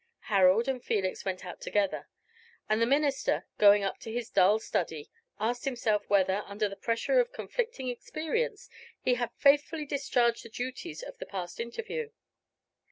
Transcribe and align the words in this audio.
Harold 0.33 0.67
and 0.67 0.83
Felix 0.83 1.23
went 1.25 1.45
out 1.45 1.61
together; 1.61 2.07
and 2.67 2.81
the 2.81 2.87
minister, 2.87 3.45
going 3.59 3.83
up 3.83 3.99
to 3.99 4.11
his 4.11 4.31
dull 4.31 4.57
study, 4.57 5.11
asked 5.39 5.63
himself 5.65 6.09
whether, 6.09 6.41
under 6.47 6.67
the 6.67 6.75
pressure 6.75 7.19
of 7.19 7.31
conflicting 7.31 7.87
experience, 7.87 8.67
he 9.03 9.13
had 9.13 9.29
faithfully 9.37 9.85
discharged 9.85 10.43
the 10.43 10.49
duties 10.49 11.03
of 11.03 11.19
the 11.19 11.25
past 11.27 11.59
interview? 11.59 12.09